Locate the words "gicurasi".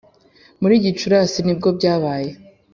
0.85-1.39